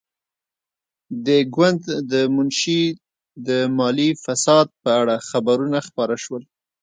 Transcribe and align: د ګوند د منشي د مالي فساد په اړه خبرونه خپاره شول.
د 1.25 1.27
ګوند 1.55 1.83
د 2.11 2.13
منشي 2.35 2.83
د 3.47 3.49
مالي 3.77 4.09
فساد 4.23 4.67
په 4.81 4.89
اړه 4.99 5.15
خبرونه 5.29 5.79
خپاره 5.87 6.15
شول. 6.23 6.43